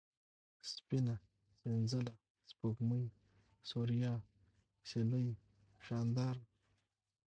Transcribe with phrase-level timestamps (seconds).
[0.71, 1.15] سپينه،
[1.59, 2.13] سنځله،
[2.49, 3.05] سپوږمۍ،
[3.69, 4.13] سوریا،
[4.89, 5.27] سېلۍ،
[5.85, 6.43] شانداره